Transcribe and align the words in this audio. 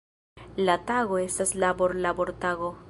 La 0.67 0.75
tago 0.93 1.21
estas 1.25 1.55
labor-labortago. 1.65 2.77